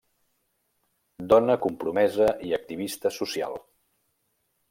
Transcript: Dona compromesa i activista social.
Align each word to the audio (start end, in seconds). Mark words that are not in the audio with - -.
Dona 1.33 1.57
compromesa 1.65 2.31
i 2.49 2.55
activista 2.59 3.13
social. 3.21 3.59